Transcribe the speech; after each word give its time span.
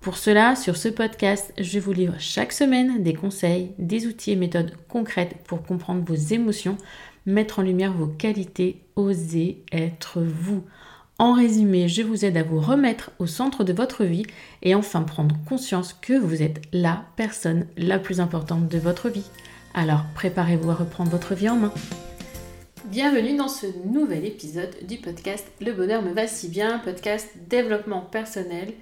Pour 0.00 0.16
cela, 0.16 0.56
sur 0.56 0.78
ce 0.78 0.88
podcast, 0.88 1.52
je 1.58 1.78
vous 1.78 1.92
livre 1.92 2.14
chaque 2.18 2.52
semaine 2.52 3.02
des 3.02 3.12
conseils, 3.12 3.72
des 3.78 4.06
outils 4.06 4.30
et 4.30 4.36
méthodes 4.36 4.72
concrètes 4.88 5.36
pour 5.44 5.62
comprendre 5.62 6.02
vos 6.06 6.14
émotions, 6.14 6.78
mettre 7.26 7.58
en 7.58 7.62
lumière 7.62 7.92
vos 7.92 8.06
qualités, 8.06 8.80
oser 8.96 9.62
être 9.72 10.22
vous. 10.22 10.64
En 11.18 11.34
résumé, 11.34 11.86
je 11.86 12.00
vous 12.00 12.24
aide 12.24 12.38
à 12.38 12.42
vous 12.42 12.60
remettre 12.60 13.10
au 13.18 13.26
centre 13.26 13.62
de 13.62 13.74
votre 13.74 14.04
vie 14.04 14.24
et 14.62 14.74
enfin 14.74 15.02
prendre 15.02 15.36
conscience 15.46 15.92
que 15.92 16.14
vous 16.14 16.42
êtes 16.42 16.62
la 16.72 17.04
personne 17.16 17.66
la 17.76 17.98
plus 17.98 18.20
importante 18.20 18.68
de 18.68 18.78
votre 18.78 19.10
vie. 19.10 19.28
Alors 19.74 20.04
préparez-vous 20.14 20.70
à 20.70 20.76
reprendre 20.76 21.10
votre 21.10 21.34
vie 21.34 21.50
en 21.50 21.56
main. 21.56 21.74
Bienvenue 22.86 23.36
dans 23.36 23.48
ce 23.48 23.66
nouvel 23.86 24.24
épisode 24.24 24.74
du 24.88 24.96
podcast 24.96 25.46
Le 25.60 25.74
bonheur 25.74 26.00
me 26.00 26.14
va 26.14 26.26
si 26.26 26.48
bien, 26.48 26.78
podcast 26.78 27.28
développement 27.50 28.00
personnel 28.00 28.72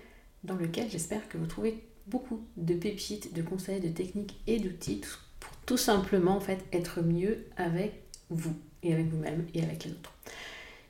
dans 0.44 0.56
lequel 0.56 0.90
j'espère 0.90 1.28
que 1.28 1.38
vous 1.38 1.46
trouvez 1.46 1.82
beaucoup 2.06 2.40
de 2.56 2.74
pépites, 2.74 3.34
de 3.34 3.42
conseils, 3.42 3.80
de 3.80 3.88
techniques 3.88 4.36
et 4.46 4.58
d'outils 4.58 5.02
pour 5.40 5.52
tout 5.66 5.76
simplement 5.76 6.36
en 6.36 6.40
fait 6.40 6.64
être 6.72 7.02
mieux 7.02 7.46
avec 7.56 8.02
vous 8.30 8.54
et 8.82 8.92
avec 8.92 9.06
vous-même 9.06 9.46
et 9.54 9.62
avec 9.62 9.84
les 9.84 9.90
autres. 9.92 10.12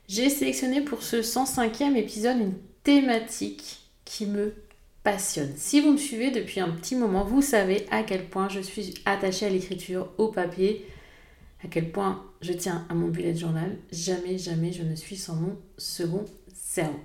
J'ai 0.07 0.29
sélectionné 0.29 0.81
pour 0.81 1.03
ce 1.03 1.17
105e 1.17 1.95
épisode 1.95 2.37
une 2.37 2.55
thématique 2.83 3.81
qui 4.05 4.25
me 4.25 4.53
passionne. 5.03 5.53
Si 5.55 5.81
vous 5.81 5.91
me 5.91 5.97
suivez 5.97 6.31
depuis 6.31 6.59
un 6.59 6.69
petit 6.69 6.95
moment, 6.95 7.23
vous 7.23 7.41
savez 7.41 7.85
à 7.91 8.03
quel 8.03 8.25
point 8.25 8.49
je 8.49 8.59
suis 8.59 8.95
attachée 9.05 9.45
à 9.45 9.49
l'écriture, 9.49 10.09
au 10.17 10.29
papier, 10.29 10.85
à 11.63 11.67
quel 11.67 11.91
point 11.91 12.23
je 12.41 12.53
tiens 12.53 12.85
à 12.89 12.93
mon 12.93 13.07
bullet 13.07 13.35
journal. 13.35 13.77
Jamais, 13.91 14.37
jamais 14.37 14.71
je 14.71 14.83
ne 14.83 14.95
suis 14.95 15.17
sans 15.17 15.35
mon 15.35 15.57
second 15.77 16.25
cerveau. 16.53 16.99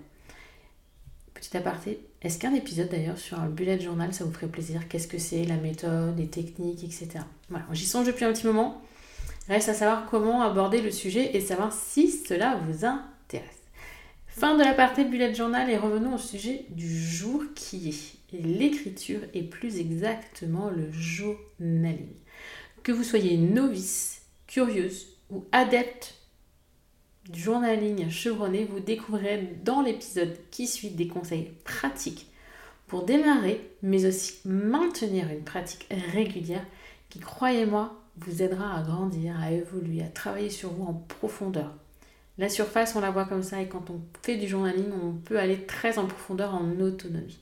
Petit 1.34 1.56
aparté, 1.56 2.00
est-ce 2.25 2.39
qu'un 2.39 2.55
épisode 2.55 2.89
d'ailleurs 2.89 3.19
sur 3.19 3.39
un 3.39 3.48
bullet 3.48 3.78
journal, 3.78 4.14
ça 4.14 4.25
vous 4.25 4.33
ferait 4.33 4.48
plaisir? 4.48 4.89
Qu'est-ce 4.89 5.06
que 5.06 5.19
c'est, 5.19 5.44
la 5.44 5.56
méthode, 5.56 6.17
les 6.17 6.28
techniques, 6.28 6.83
etc. 6.83 7.11
Voilà, 7.50 7.66
j'y 7.72 7.84
songe 7.84 8.06
depuis 8.06 8.25
un 8.25 8.33
petit 8.33 8.47
moment. 8.47 8.81
Reste 9.47 9.69
à 9.69 9.75
savoir 9.75 10.06
comment 10.11 10.41
aborder 10.41 10.81
le 10.81 10.91
sujet 10.91 11.36
et 11.36 11.41
savoir 11.42 11.70
si 11.70 12.11
cela 12.11 12.58
vous 12.66 12.86
intéresse. 12.86 13.50
Fin 14.27 14.56
de 14.56 14.64
la 14.64 14.72
partie 14.72 15.05
bullet 15.05 15.34
journal 15.34 15.69
et 15.69 15.77
revenons 15.77 16.14
au 16.14 16.19
sujet 16.19 16.64
du 16.70 16.98
jour 16.98 17.42
qui 17.54 17.91
est 18.32 18.37
l'écriture 18.37 19.20
et 19.34 19.43
plus 19.43 19.78
exactement 19.78 20.70
le 20.70 20.91
journaling. 20.91 22.09
Que 22.82 22.93
vous 22.93 23.04
soyez 23.04 23.37
novice, 23.37 24.22
curieuse 24.47 25.09
ou 25.31 25.44
adepte 25.53 26.15
du 27.29 27.41
journaling 27.41 28.11
chevronné, 28.11 28.65
vous 28.65 28.81
découvrirez 28.81 29.57
dans 29.65 29.81
l'épisode 29.81 30.37
qui 30.51 30.67
suit 30.67 30.91
des 30.91 31.09
conseils 31.09 31.51
pratiques 31.65 32.29
pour 32.87 33.05
démarrer, 33.05 33.61
mais 33.83 34.05
aussi 34.05 34.41
maintenir 34.45 35.31
une 35.31 35.43
pratique 35.43 35.87
régulière 36.12 36.65
qui, 37.09 37.19
croyez-moi, 37.19 38.01
vous 38.19 38.43
aidera 38.43 38.79
à 38.79 38.83
grandir, 38.83 39.41
à 39.41 39.51
évoluer, 39.51 40.03
à 40.03 40.09
travailler 40.09 40.51
sur 40.51 40.71
vous 40.71 40.85
en 40.85 40.93
profondeur. 40.93 41.73
La 42.37 42.49
surface, 42.49 42.95
on 42.95 43.01
la 43.01 43.11
voit 43.11 43.25
comme 43.25 43.43
ça, 43.43 43.61
et 43.61 43.69
quand 43.69 43.91
on 43.91 44.01
fait 44.23 44.37
du 44.37 44.47
journaling, 44.47 44.91
on 45.03 45.12
peut 45.12 45.39
aller 45.39 45.65
très 45.67 45.99
en 45.99 46.06
profondeur 46.06 46.55
en 46.55 46.79
autonomie. 46.81 47.39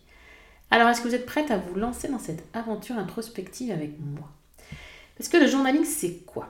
Alors, 0.70 0.88
est-ce 0.88 1.02
que 1.02 1.08
vous 1.08 1.14
êtes 1.14 1.26
prête 1.26 1.50
à 1.50 1.58
vous 1.58 1.74
lancer 1.74 2.08
dans 2.08 2.18
cette 2.18 2.44
aventure 2.54 2.96
introspective 2.96 3.72
avec 3.72 3.98
moi? 3.98 4.30
Parce 5.18 5.28
que 5.28 5.36
le 5.38 5.46
journaling, 5.46 5.84
c'est 5.84 6.24
quoi? 6.24 6.48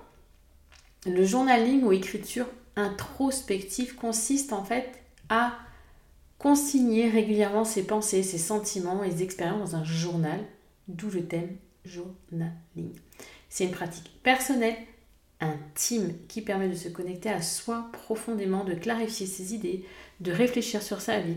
Le 1.07 1.25
journaling 1.25 1.83
ou 1.83 1.93
écriture 1.93 2.47
introspective 2.77 3.95
consiste 3.95 4.53
en 4.53 4.65
fait 4.65 5.03
à 5.29 5.59
consigner 6.39 7.09
régulièrement 7.09 7.65
ses 7.65 7.87
pensées, 7.87 8.23
ses 8.23 8.39
sentiments 8.39 9.05
et 9.05 9.11
ses 9.11 9.23
expériences 9.23 9.71
dans 9.71 9.77
un 9.77 9.85
journal, 9.85 10.41
d'où 10.89 11.11
le 11.11 11.25
thème 11.25 11.57
journaling. 11.85 12.93
C'est 13.49 13.65
une 13.65 13.71
pratique 13.71 14.11
personnelle, 14.23 14.77
intime, 15.41 16.15
qui 16.29 16.43
permet 16.43 16.69
de 16.69 16.75
se 16.75 16.89
connecter 16.89 17.29
à 17.29 17.43
soi 17.43 17.89
profondément, 17.93 18.65
de 18.65 18.75
clarifier 18.75 19.27
ses 19.27 19.55
idées, 19.55 19.85
de 20.21 20.33
réfléchir 20.33 20.83
sur 20.83 21.01
sa 21.01 21.21
vie 21.21 21.37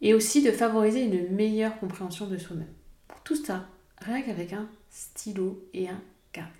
et 0.00 0.14
aussi 0.14 0.42
de 0.42 0.52
favoriser 0.52 1.02
une 1.02 1.34
meilleure 1.34 1.78
compréhension 1.78 2.26
de 2.26 2.38
soi-même. 2.38 2.72
Pour 3.08 3.20
tout 3.20 3.36
ça, 3.36 3.66
rien 3.98 4.22
qu'avec 4.22 4.52
un 4.52 4.68
stylo 4.90 5.64
et 5.74 5.88
un 5.88 6.00
carnet. 6.32 6.52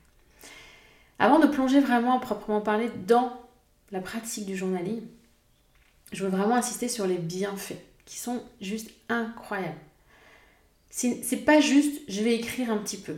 Avant 1.18 1.38
de 1.38 1.46
plonger 1.46 1.80
vraiment 1.80 2.16
à 2.16 2.20
proprement 2.20 2.60
parler 2.60 2.90
dans 3.06 3.32
la 3.90 4.00
pratique 4.00 4.46
du 4.46 4.56
journaling, 4.56 5.02
je 6.12 6.24
veux 6.24 6.30
vraiment 6.30 6.56
insister 6.56 6.88
sur 6.88 7.06
les 7.06 7.18
bienfaits 7.18 7.80
qui 8.04 8.18
sont 8.18 8.42
juste 8.60 8.90
incroyables. 9.08 9.78
C'est 10.90 11.44
pas 11.44 11.60
juste 11.60 12.00
je 12.08 12.22
vais 12.22 12.34
écrire 12.34 12.70
un 12.70 12.78
petit 12.78 12.96
peu. 12.96 13.16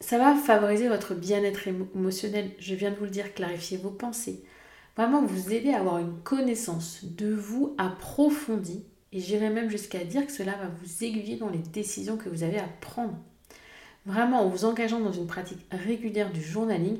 Ça 0.00 0.18
va 0.18 0.34
favoriser 0.34 0.88
votre 0.88 1.14
bien-être 1.14 1.68
émotionnel. 1.68 2.52
Je 2.58 2.74
viens 2.74 2.90
de 2.90 2.96
vous 2.96 3.04
le 3.04 3.10
dire, 3.10 3.34
clarifier 3.34 3.76
vos 3.76 3.90
pensées. 3.90 4.42
Vraiment 4.96 5.24
vous 5.24 5.52
aider 5.52 5.70
à 5.70 5.80
avoir 5.80 5.98
une 5.98 6.20
connaissance 6.22 7.04
de 7.04 7.32
vous 7.32 7.74
approfondie. 7.78 8.84
Et 9.12 9.20
j'irai 9.20 9.50
même 9.50 9.70
jusqu'à 9.70 10.04
dire 10.04 10.26
que 10.26 10.32
cela 10.32 10.52
va 10.52 10.68
vous 10.68 11.04
aiguiller 11.04 11.36
dans 11.36 11.50
les 11.50 11.58
décisions 11.58 12.16
que 12.16 12.28
vous 12.28 12.42
avez 12.42 12.58
à 12.58 12.68
prendre. 12.80 13.18
Vraiment, 14.06 14.40
en 14.40 14.48
vous 14.48 14.64
engageant 14.64 15.00
dans 15.00 15.12
une 15.12 15.26
pratique 15.26 15.66
régulière 15.70 16.32
du 16.32 16.42
journaling, 16.42 16.98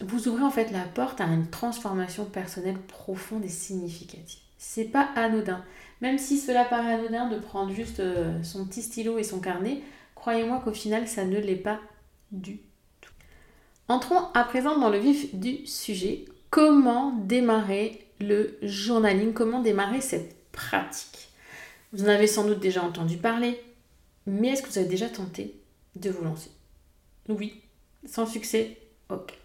vous 0.00 0.28
ouvrez 0.28 0.42
en 0.42 0.50
fait 0.50 0.70
la 0.70 0.84
porte 0.84 1.20
à 1.20 1.24
une 1.24 1.48
transformation 1.48 2.24
personnelle 2.26 2.78
profonde 2.78 3.44
et 3.44 3.48
significative. 3.48 4.40
C'est 4.58 4.84
pas 4.84 5.08
anodin. 5.16 5.64
Même 6.00 6.18
si 6.18 6.38
cela 6.38 6.64
paraît 6.64 6.94
anodin 6.94 7.28
de 7.28 7.38
prendre 7.38 7.72
juste 7.72 8.00
euh, 8.00 8.42
son 8.42 8.66
petit 8.66 8.82
stylo 8.82 9.18
et 9.18 9.22
son 9.22 9.40
carnet, 9.40 9.80
croyez-moi 10.14 10.60
qu'au 10.64 10.72
final, 10.72 11.08
ça 11.08 11.24
ne 11.24 11.38
l'est 11.38 11.56
pas 11.56 11.80
du 12.32 12.58
tout. 13.00 13.12
Entrons 13.88 14.28
à 14.34 14.44
présent 14.44 14.78
dans 14.78 14.90
le 14.90 14.98
vif 14.98 15.34
du 15.34 15.66
sujet. 15.66 16.24
Comment 16.50 17.12
démarrer 17.12 18.06
le 18.20 18.58
journaling? 18.62 19.32
Comment 19.32 19.60
démarrer 19.60 20.00
cette 20.00 20.50
pratique? 20.52 21.28
Vous 21.92 22.04
en 22.04 22.08
avez 22.08 22.26
sans 22.26 22.44
doute 22.44 22.60
déjà 22.60 22.82
entendu 22.82 23.16
parler, 23.16 23.60
mais 24.26 24.48
est-ce 24.48 24.62
que 24.62 24.68
vous 24.68 24.78
avez 24.78 24.88
déjà 24.88 25.08
tenté 25.08 25.54
de 25.94 26.10
vous 26.10 26.24
lancer? 26.24 26.50
Oui, 27.28 27.62
sans 28.04 28.26
succès, 28.26 28.76
ok. 29.08 29.38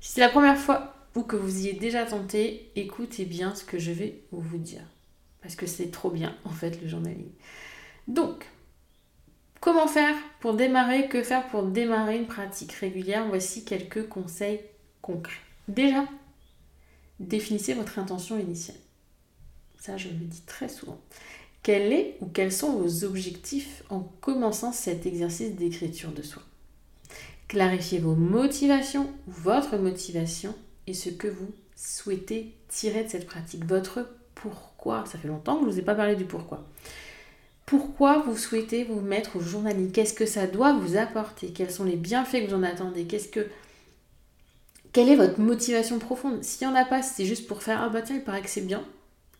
Si 0.00 0.12
c'est 0.12 0.20
la 0.20 0.28
première 0.28 0.58
fois 0.58 0.94
ou 1.14 1.22
que 1.22 1.36
vous 1.36 1.66
y 1.66 1.68
êtes 1.68 1.78
déjà 1.78 2.04
tenté, 2.04 2.70
écoutez 2.76 3.24
bien 3.24 3.54
ce 3.54 3.64
que 3.64 3.78
je 3.78 3.92
vais 3.92 4.22
vous 4.32 4.58
dire. 4.58 4.82
Parce 5.42 5.56
que 5.56 5.66
c'est 5.66 5.90
trop 5.90 6.10
bien, 6.10 6.36
en 6.44 6.50
fait, 6.50 6.80
le 6.82 6.88
journaling. 6.88 7.30
Donc, 8.08 8.46
Comment 9.60 9.86
faire 9.86 10.16
pour 10.40 10.54
démarrer? 10.54 11.06
Que 11.08 11.22
faire 11.22 11.46
pour 11.48 11.64
démarrer 11.64 12.16
une 12.16 12.26
pratique 12.26 12.72
régulière? 12.72 13.26
Voici 13.28 13.62
quelques 13.62 14.08
conseils 14.08 14.60
concrets. 15.02 15.34
Déjà, 15.68 16.06
définissez 17.18 17.74
votre 17.74 17.98
intention 17.98 18.38
initiale. 18.38 18.78
Ça, 19.78 19.98
je 19.98 20.08
le 20.08 20.14
dis 20.14 20.40
très 20.46 20.70
souvent. 20.70 20.98
Quel 21.62 21.92
est 21.92 22.16
ou 22.22 22.26
quels 22.26 22.52
sont 22.52 22.72
vos 22.72 23.04
objectifs 23.04 23.82
en 23.90 24.00
commençant 24.00 24.72
cet 24.72 25.04
exercice 25.04 25.54
d'écriture 25.54 26.12
de 26.12 26.22
soi? 26.22 26.42
Clarifiez 27.50 27.98
vos 27.98 28.14
motivations, 28.14 29.10
votre 29.26 29.76
motivation 29.76 30.54
et 30.86 30.94
ce 30.94 31.10
que 31.10 31.26
vous 31.26 31.50
souhaitez 31.74 32.54
tirer 32.68 33.02
de 33.02 33.08
cette 33.08 33.26
pratique. 33.26 33.64
Votre 33.64 34.06
pourquoi. 34.36 35.04
Ça 35.04 35.18
fait 35.18 35.26
longtemps 35.26 35.56
que 35.56 35.62
je 35.62 35.66
ne 35.66 35.72
vous 35.72 35.78
ai 35.80 35.82
pas 35.82 35.96
parlé 35.96 36.14
du 36.14 36.24
pourquoi 36.24 36.64
pourquoi 37.66 38.18
vous 38.18 38.36
souhaitez 38.36 38.82
vous 38.84 39.00
mettre 39.00 39.36
au 39.36 39.40
journaling 39.40 39.90
Qu'est-ce 39.90 40.14
que 40.14 40.26
ça 40.26 40.46
doit 40.48 40.72
vous 40.72 40.96
apporter? 40.96 41.52
Quels 41.52 41.72
sont 41.72 41.84
les 41.84 41.96
bienfaits 41.96 42.44
que 42.44 42.50
vous 42.50 42.56
en 42.56 42.62
attendez? 42.62 43.04
Qu'est-ce 43.04 43.28
que 43.28 43.46
quelle 44.92 45.08
est 45.08 45.16
votre 45.16 45.40
motivation 45.40 45.98
profonde? 45.98 46.44
S'il 46.44 46.68
n'y 46.68 46.72
en 46.72 46.76
a 46.76 46.84
pas, 46.84 47.02
c'est 47.02 47.24
juste 47.24 47.48
pour 47.48 47.64
faire 47.64 47.82
Ah 47.82 47.88
bah 47.88 48.02
tiens, 48.02 48.16
il 48.16 48.24
paraît 48.24 48.42
que 48.42 48.48
c'est 48.50 48.60
bien, 48.60 48.84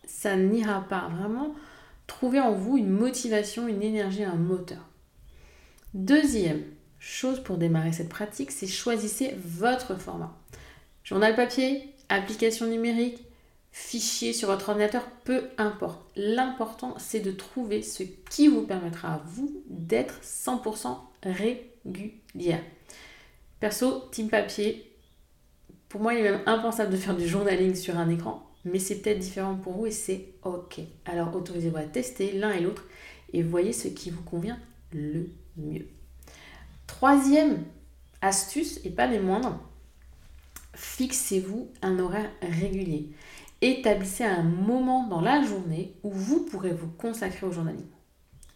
ça 0.04 0.36
n'ira 0.36 0.80
pas. 0.88 1.08
Vraiment, 1.16 1.54
trouvez 2.08 2.40
en 2.40 2.54
vous 2.54 2.76
une 2.76 2.90
motivation, 2.90 3.68
une 3.68 3.82
énergie, 3.82 4.24
un 4.24 4.34
moteur. 4.34 4.84
Deuxième 5.94 6.62
chose 7.00 7.42
pour 7.42 7.56
démarrer 7.56 7.92
cette 7.92 8.08
pratique, 8.08 8.52
c'est 8.52 8.68
choisissez 8.68 9.34
votre 9.44 9.98
format. 9.98 10.36
Journal 11.02 11.34
papier, 11.34 11.94
application 12.08 12.66
numérique, 12.66 13.24
fichier 13.72 14.32
sur 14.32 14.48
votre 14.48 14.68
ordinateur, 14.68 15.02
peu 15.24 15.48
importe. 15.58 16.02
L'important, 16.14 16.94
c'est 16.98 17.20
de 17.20 17.32
trouver 17.32 17.82
ce 17.82 18.02
qui 18.02 18.48
vous 18.48 18.62
permettra 18.62 19.14
à 19.14 19.22
vous 19.26 19.62
d'être 19.68 20.20
100% 20.22 20.96
régulière. 21.22 22.62
Perso, 23.58 24.04
team 24.10 24.28
papier, 24.28 24.86
pour 25.88 26.00
moi, 26.00 26.14
il 26.14 26.20
est 26.20 26.30
même 26.30 26.42
impensable 26.46 26.92
de 26.92 26.96
faire 26.96 27.16
du 27.16 27.26
journaling 27.26 27.74
sur 27.74 27.98
un 27.98 28.08
écran, 28.08 28.48
mais 28.64 28.78
c'est 28.78 29.00
peut-être 29.00 29.18
différent 29.18 29.56
pour 29.56 29.72
vous 29.72 29.86
et 29.86 29.90
c'est 29.90 30.34
ok. 30.44 30.80
Alors 31.04 31.34
autorisez-vous 31.34 31.76
à 31.76 31.82
tester 31.82 32.32
l'un 32.32 32.52
et 32.52 32.60
l'autre 32.60 32.84
et 33.32 33.42
voyez 33.42 33.72
ce 33.72 33.88
qui 33.88 34.10
vous 34.10 34.22
convient 34.22 34.58
le 34.92 35.30
mieux. 35.56 35.86
Troisième 36.90 37.64
astuce, 38.20 38.80
et 38.84 38.90
pas 38.90 39.06
les 39.06 39.20
moindres, 39.20 39.58
fixez-vous 40.74 41.70
un 41.82 41.98
horaire 42.00 42.28
régulier. 42.42 43.08
Établissez 43.62 44.24
un 44.24 44.42
moment 44.42 45.06
dans 45.06 45.20
la 45.20 45.40
journée 45.42 45.94
où 46.02 46.10
vous 46.10 46.44
pourrez 46.44 46.72
vous 46.72 46.88
consacrer 46.88 47.46
au 47.46 47.52
journaling. 47.52 47.86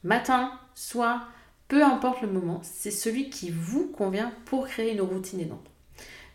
Matin, 0.02 0.50
soir, 0.74 1.30
peu 1.68 1.84
importe 1.84 2.22
le 2.22 2.28
moment, 2.28 2.60
c'est 2.64 2.90
celui 2.90 3.30
qui 3.30 3.50
vous 3.50 3.86
convient 3.86 4.32
pour 4.46 4.66
créer 4.66 4.92
une 4.92 5.00
routine 5.00 5.40
aidante. 5.40 5.70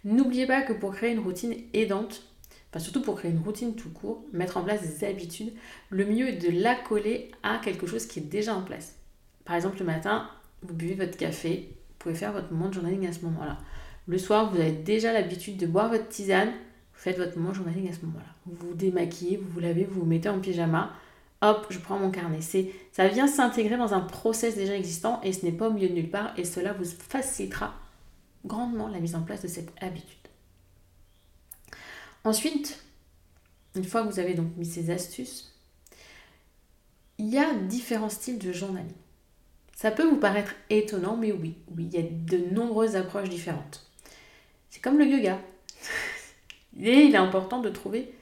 N'oubliez 0.05 0.47
pas 0.47 0.61
que 0.61 0.73
pour 0.73 0.95
créer 0.95 1.11
une 1.11 1.19
routine 1.19 1.55
aidante, 1.73 2.23
enfin 2.71 2.79
surtout 2.79 3.01
pour 3.01 3.17
créer 3.17 3.31
une 3.31 3.43
routine 3.43 3.75
tout 3.75 3.91
court, 3.91 4.23
mettre 4.31 4.55
en 4.55 4.63
place 4.63 4.81
des 4.81 5.05
habitudes, 5.05 5.53
le 5.89 6.05
mieux 6.05 6.29
est 6.29 6.37
de 6.37 6.63
l'accoler 6.63 7.29
à 7.43 7.57
quelque 7.57 7.85
chose 7.85 8.07
qui 8.07 8.19
est 8.19 8.23
déjà 8.23 8.55
en 8.55 8.63
place. 8.63 8.95
Par 9.43 9.57
exemple, 9.57 9.79
le 9.79 9.85
matin, 9.85 10.29
vous 10.63 10.73
buvez 10.73 10.95
votre 10.95 11.17
café, 11.17 11.75
pouvez 11.99 12.15
faire 12.15 12.33
votre 12.33 12.51
moment 12.51 12.69
de 12.69 12.73
journaling 12.73 13.07
à 13.07 13.13
ce 13.13 13.21
moment-là. 13.25 13.57
Le 14.07 14.17
soir, 14.17 14.51
vous 14.51 14.59
avez 14.59 14.71
déjà 14.71 15.13
l'habitude 15.13 15.57
de 15.57 15.67
boire 15.67 15.89
votre 15.89 16.07
tisane, 16.07 16.49
vous 16.49 16.99
faites 16.99 17.17
votre 17.17 17.37
moment 17.37 17.51
de 17.51 17.55
journaling 17.55 17.89
à 17.89 17.93
ce 17.93 18.05
moment-là. 18.05 18.25
Vous 18.45 18.67
vous 18.67 18.73
démaquillez, 18.73 19.37
vous 19.37 19.49
vous 19.49 19.59
lavez, 19.59 19.83
vous 19.83 20.01
vous 20.01 20.05
mettez 20.05 20.29
en 20.29 20.39
pyjama, 20.39 20.93
hop, 21.41 21.67
je 21.69 21.79
prends 21.79 21.99
mon 21.99 22.11
carnet. 22.11 22.41
C'est, 22.41 22.71
ça 22.91 23.07
vient 23.07 23.27
s'intégrer 23.27 23.77
dans 23.77 23.93
un 23.93 24.01
process 24.01 24.55
déjà 24.55 24.75
existant 24.75 25.21
et 25.21 25.33
ce 25.33 25.45
n'est 25.45 25.51
pas 25.51 25.69
au 25.69 25.73
milieu 25.73 25.89
de 25.89 25.93
nulle 25.93 26.09
part 26.09 26.33
et 26.37 26.45
cela 26.45 26.73
vous 26.73 26.85
facilitera 26.85 27.75
grandement 28.45 28.87
la 28.87 28.99
mise 28.99 29.15
en 29.15 29.21
place 29.21 29.41
de 29.41 29.47
cette 29.47 29.71
habitude. 29.81 30.17
Ensuite, 32.23 32.83
une 33.75 33.83
fois 33.83 34.03
que 34.03 34.11
vous 34.11 34.19
avez 34.19 34.33
donc 34.33 34.55
mis 34.57 34.65
ces 34.65 34.89
astuces, 34.89 35.53
il 37.17 37.27
y 37.27 37.37
a 37.37 37.53
différents 37.53 38.09
styles 38.09 38.39
de 38.39 38.51
journaling. 38.51 38.91
Ça 39.79 39.91
peut 39.91 40.03
vous 40.03 40.17
paraître 40.17 40.55
étonnant, 40.69 41.15
mais 41.15 41.31
oui, 41.31 41.55
oui, 41.73 41.87
il 41.89 41.97
y 41.97 42.03
a 42.03 42.05
de 42.05 42.53
nombreuses 42.53 42.97
approches 42.97 43.29
différentes. 43.29 43.89
C'est 44.69 44.81
comme 44.81 44.99
le 44.99 45.05
yoga. 45.05 45.39
Et 46.81 47.03
il 47.03 47.13
est 47.13 47.17
important 47.17 47.61
de 47.61 47.69
trouver 47.69 48.13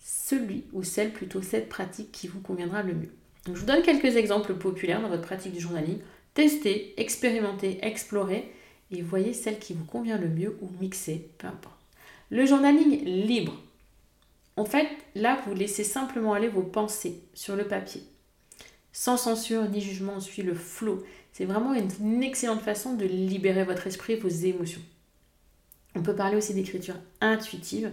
celui 0.00 0.64
ou 0.72 0.82
celle, 0.82 1.12
plutôt 1.12 1.42
cette 1.42 1.68
pratique 1.68 2.10
qui 2.10 2.26
vous 2.26 2.40
conviendra 2.40 2.82
le 2.82 2.94
mieux. 2.94 3.12
je 3.46 3.52
vous 3.52 3.66
donne 3.66 3.84
quelques 3.84 4.16
exemples 4.16 4.54
populaires 4.54 5.00
dans 5.00 5.08
votre 5.08 5.22
pratique 5.22 5.52
du 5.52 5.60
journaling. 5.60 6.00
Testez, 6.34 6.92
expérimentez, 6.96 7.78
explorez 7.82 8.52
et 8.90 9.00
voyez 9.00 9.32
celle 9.32 9.60
qui 9.60 9.74
vous 9.74 9.84
convient 9.84 10.18
le 10.18 10.28
mieux 10.28 10.58
ou 10.60 10.70
mixez, 10.80 11.30
peu 11.38 11.46
importe. 11.46 11.78
Le 12.30 12.44
journaling 12.46 13.04
libre. 13.04 13.62
En 14.56 14.64
fait, 14.64 14.88
là, 15.14 15.40
vous 15.46 15.54
laissez 15.54 15.84
simplement 15.84 16.32
aller 16.32 16.48
vos 16.48 16.64
pensées 16.64 17.22
sur 17.32 17.54
le 17.54 17.68
papier. 17.68 18.02
Sans 18.92 19.16
censure 19.16 19.68
ni 19.68 19.80
jugement, 19.80 20.14
on 20.16 20.20
suit 20.20 20.42
le 20.42 20.54
flot. 20.54 21.04
C'est 21.32 21.44
vraiment 21.44 21.74
une 21.74 22.22
excellente 22.22 22.62
façon 22.62 22.94
de 22.94 23.04
libérer 23.04 23.64
votre 23.64 23.86
esprit 23.86 24.14
et 24.14 24.16
vos 24.16 24.28
émotions. 24.28 24.82
On 25.94 26.02
peut 26.02 26.14
parler 26.14 26.36
aussi 26.36 26.54
d'écriture 26.54 26.96
intuitive, 27.20 27.92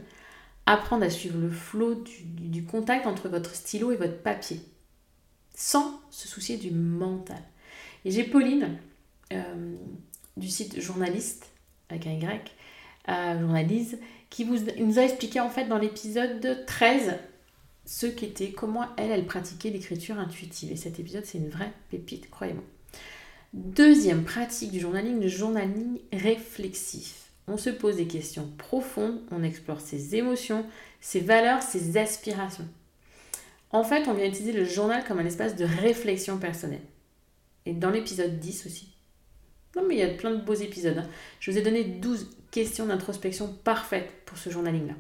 apprendre 0.65 1.03
à 1.03 1.09
suivre 1.09 1.39
le 1.39 1.49
flot 1.49 2.03
du, 2.23 2.63
contact 2.63 3.07
entre 3.07 3.29
votre 3.29 3.55
stylo 3.55 3.91
et 3.91 3.95
votre 3.95 4.21
papier, 4.21 4.61
sans 5.55 5.99
se 6.11 6.27
soucier 6.27 6.57
du 6.57 6.71
mental. 6.71 7.41
Et 8.05 8.11
j'ai 8.11 8.23
Pauline 8.23 8.77
euh, 9.33 9.75
du 10.35 10.49
site 10.49 10.79
journaliste, 10.79 11.49
avec 11.89 12.05
un 12.05 12.11
Y, 12.11 12.51
euh, 13.09 13.39
journalise, 13.39 13.97
qui 14.29 14.43
vous, 14.43 14.57
nous 14.77 14.99
a 14.99 15.03
expliqué 15.03 15.39
en 15.39 15.49
fait 15.49 15.65
dans 15.65 15.77
l'épisode 15.77 16.65
13 16.67 17.15
ce 17.87 18.05
qu'était, 18.05 18.51
comment 18.51 18.85
elle, 18.97 19.11
elle 19.11 19.25
pratiquait 19.25 19.69
l'écriture 19.69 20.19
intuitive. 20.19 20.71
Et 20.71 20.75
cet 20.75 20.99
épisode, 20.99 21.25
c'est 21.25 21.37
une 21.37 21.49
vraie 21.49 21.71
pépite, 21.89 22.29
croyez-moi. 22.29 22.63
Deuxième 23.53 24.25
pratique 24.25 24.71
du 24.71 24.79
journaling, 24.81 25.21
le 25.21 25.29
journaling 25.29 25.99
réflexif. 26.11 27.31
On 27.47 27.55
se 27.55 27.69
pose 27.69 27.95
des 27.95 28.07
questions 28.07 28.51
profondes, 28.57 29.21
on 29.31 29.41
explore 29.41 29.79
ses 29.79 30.15
émotions, 30.15 30.65
ses 30.99 31.21
valeurs, 31.21 31.61
ses 31.61 31.95
aspirations. 31.95 32.67
En 33.71 33.85
fait, 33.85 34.09
on 34.09 34.13
vient 34.13 34.27
utiliser 34.27 34.51
le 34.51 34.65
journal 34.65 35.05
comme 35.05 35.19
un 35.19 35.25
espace 35.25 35.55
de 35.55 35.63
réflexion 35.63 36.37
personnelle. 36.39 36.83
Et 37.65 37.71
dans 37.71 37.89
l'épisode 37.89 38.37
10 38.37 38.65
aussi, 38.65 38.89
non, 39.77 39.83
mais 39.87 39.95
il 39.95 39.99
y 39.99 40.03
a 40.03 40.09
plein 40.09 40.31
de 40.31 40.41
beaux 40.41 40.53
épisodes. 40.53 40.97
Hein. 40.97 41.09
Je 41.39 41.51
vous 41.51 41.57
ai 41.57 41.61
donné 41.61 41.85
12 41.85 42.31
questions 42.51 42.85
d'introspection 42.85 43.47
parfaites 43.63 44.11
pour 44.25 44.37
ce 44.37 44.49
journaling-là. 44.49 44.95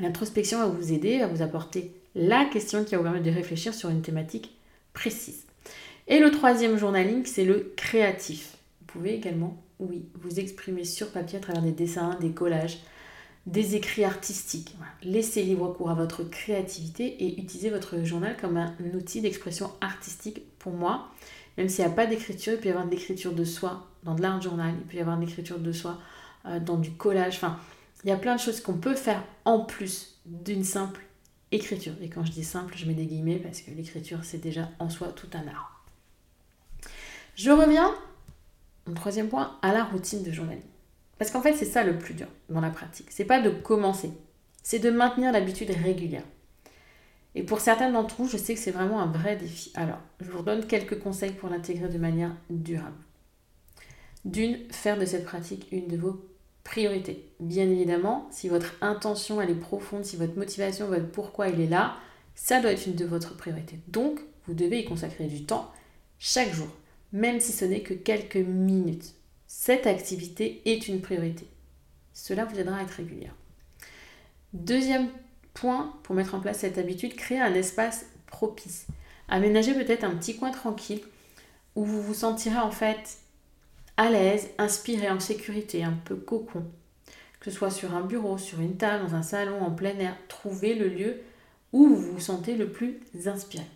L'introspection 0.00 0.58
va 0.58 0.66
vous 0.66 0.92
aider, 0.92 1.18
va 1.18 1.26
vous 1.26 1.42
apporter 1.42 1.92
la 2.14 2.44
question 2.46 2.84
qui 2.84 2.92
va 2.92 2.98
vous 2.98 3.04
permettre 3.04 3.26
de 3.26 3.30
réfléchir 3.30 3.74
sur 3.74 3.90
une 3.90 4.02
thématique 4.02 4.56
précise. 4.92 5.44
Et 6.08 6.18
le 6.18 6.30
troisième 6.30 6.76
journaling, 6.76 7.24
c'est 7.24 7.44
le 7.44 7.72
créatif. 7.76 8.56
Vous 8.80 8.86
pouvez 8.86 9.14
également, 9.14 9.62
oui, 9.78 10.06
vous 10.20 10.40
exprimer 10.40 10.84
sur 10.84 11.10
papier 11.10 11.38
à 11.38 11.40
travers 11.40 11.62
des 11.62 11.72
dessins, 11.72 12.16
des 12.20 12.32
collages, 12.32 12.80
des 13.46 13.76
écrits 13.76 14.04
artistiques. 14.04 14.74
Laissez 15.02 15.42
libre 15.42 15.72
cours 15.72 15.90
à 15.90 15.94
votre 15.94 16.24
créativité 16.24 17.24
et 17.24 17.40
utilisez 17.40 17.70
votre 17.70 18.04
journal 18.04 18.36
comme 18.40 18.56
un 18.56 18.74
outil 18.94 19.20
d'expression 19.20 19.70
artistique 19.80 20.42
pour 20.58 20.72
moi. 20.72 21.08
Même 21.56 21.68
s'il 21.68 21.84
n'y 21.84 21.90
a 21.90 21.94
pas 21.94 22.06
d'écriture, 22.06 22.54
il 22.54 22.58
peut 22.58 22.68
y 22.68 22.70
avoir 22.70 22.86
de 22.86 22.90
l'écriture 22.90 23.32
de 23.32 23.44
soi 23.44 23.86
dans 24.02 24.14
de 24.14 24.22
l'art 24.22 24.40
journal, 24.40 24.74
il 24.78 24.86
peut 24.86 24.96
y 24.96 25.00
avoir 25.00 25.16
de 25.16 25.24
l'écriture 25.24 25.58
de 25.58 25.72
soi 25.72 25.98
euh, 26.46 26.58
dans 26.58 26.78
du 26.78 26.90
collage. 26.92 27.36
Enfin, 27.36 27.58
il 28.04 28.08
y 28.08 28.12
a 28.12 28.16
plein 28.16 28.36
de 28.36 28.40
choses 28.40 28.60
qu'on 28.60 28.78
peut 28.78 28.94
faire 28.94 29.22
en 29.44 29.60
plus 29.60 30.20
d'une 30.24 30.64
simple 30.64 31.02
écriture. 31.52 31.94
Et 32.00 32.08
quand 32.08 32.24
je 32.24 32.32
dis 32.32 32.44
simple, 32.44 32.74
je 32.76 32.86
mets 32.86 32.94
des 32.94 33.06
guillemets 33.06 33.36
parce 33.36 33.60
que 33.60 33.70
l'écriture, 33.70 34.24
c'est 34.24 34.38
déjà 34.38 34.68
en 34.78 34.88
soi 34.88 35.08
tout 35.08 35.28
un 35.34 35.46
art. 35.48 35.84
Je 37.34 37.50
reviens, 37.50 37.94
mon 38.86 38.94
troisième 38.94 39.28
point, 39.28 39.58
à 39.62 39.72
la 39.72 39.84
routine 39.84 40.22
de 40.22 40.30
journalisme. 40.30 40.66
Parce 41.18 41.30
qu'en 41.30 41.42
fait, 41.42 41.52
c'est 41.52 41.66
ça 41.66 41.84
le 41.84 41.98
plus 41.98 42.14
dur 42.14 42.28
dans 42.48 42.60
la 42.60 42.70
pratique. 42.70 43.08
C'est 43.10 43.24
pas 43.24 43.42
de 43.42 43.50
commencer, 43.50 44.10
c'est 44.62 44.78
de 44.78 44.90
maintenir 44.90 45.32
l'habitude 45.32 45.70
régulière. 45.70 46.24
Et 47.34 47.42
pour 47.42 47.60
certains 47.60 47.90
d'entre 47.90 48.16
vous, 48.16 48.28
je 48.28 48.36
sais 48.36 48.54
que 48.54 48.60
c'est 48.60 48.70
vraiment 48.70 49.00
un 49.00 49.06
vrai 49.06 49.36
défi. 49.36 49.70
Alors, 49.74 49.98
je 50.20 50.30
vous 50.30 50.42
donne 50.42 50.66
quelques 50.66 50.98
conseils 50.98 51.32
pour 51.32 51.48
l'intégrer 51.48 51.88
de 51.88 51.98
manière 51.98 52.34
durable. 52.48 52.96
D'une, 54.24 54.58
faire 54.70 54.98
de 54.98 55.06
cette 55.06 55.24
pratique 55.24 55.68
une 55.70 55.86
de 55.86 55.96
vos 55.96 56.24
priorités. 56.64 57.30
Bien 57.40 57.68
évidemment, 57.68 58.28
si 58.30 58.48
votre 58.48 58.74
intention 58.80 59.40
elle 59.40 59.50
est 59.50 59.54
profonde, 59.54 60.04
si 60.04 60.16
votre 60.16 60.36
motivation, 60.36 60.86
votre 60.86 61.10
pourquoi 61.10 61.48
il 61.48 61.60
est 61.60 61.66
là, 61.66 61.96
ça 62.34 62.60
doit 62.60 62.72
être 62.72 62.86
une 62.86 62.94
de 62.94 63.04
votre 63.04 63.36
priorités. 63.36 63.78
Donc, 63.88 64.20
vous 64.46 64.54
devez 64.54 64.80
y 64.80 64.84
consacrer 64.84 65.26
du 65.26 65.44
temps 65.44 65.70
chaque 66.18 66.52
jour, 66.52 66.68
même 67.12 67.40
si 67.40 67.52
ce 67.52 67.64
n'est 67.64 67.82
que 67.82 67.94
quelques 67.94 68.36
minutes. 68.36 69.14
Cette 69.46 69.86
activité 69.86 70.62
est 70.64 70.88
une 70.88 71.00
priorité. 71.00 71.46
Cela 72.12 72.44
vous 72.44 72.58
aidera 72.58 72.76
à 72.76 72.82
être 72.82 72.90
régulière. 72.90 73.34
Deuxième 74.52 75.08
point 75.54 75.94
pour 76.02 76.14
mettre 76.14 76.34
en 76.34 76.40
place 76.40 76.58
cette 76.58 76.78
habitude, 76.78 77.14
créer 77.14 77.40
un 77.40 77.54
espace 77.54 78.06
propice. 78.26 78.86
Aménagez 79.28 79.74
peut-être 79.74 80.04
un 80.04 80.14
petit 80.14 80.36
coin 80.36 80.50
tranquille 80.50 81.02
où 81.76 81.84
vous 81.84 82.02
vous 82.02 82.14
sentirez 82.14 82.58
en 82.58 82.70
fait 82.70 83.18
à 84.00 84.08
l'aise, 84.08 84.48
inspiré, 84.56 85.10
en 85.10 85.20
sécurité, 85.20 85.84
un 85.84 85.92
peu 85.92 86.16
cocon. 86.16 86.64
Que 87.38 87.50
ce 87.50 87.56
soit 87.58 87.70
sur 87.70 87.94
un 87.94 88.00
bureau, 88.00 88.38
sur 88.38 88.58
une 88.60 88.78
table, 88.78 89.04
dans 89.04 89.14
un 89.14 89.22
salon, 89.22 89.60
en 89.60 89.70
plein 89.70 89.98
air, 89.98 90.16
trouvez 90.26 90.74
le 90.74 90.88
lieu 90.88 91.20
où 91.74 91.86
vous 91.86 92.12
vous 92.12 92.20
sentez 92.20 92.56
le 92.56 92.72
plus 92.72 92.98
inspiré. 93.26 93.66